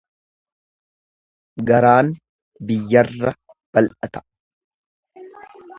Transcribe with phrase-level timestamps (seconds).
[1.67, 2.09] Garaan
[2.71, 3.35] biyyarra
[3.73, 4.27] baldhata.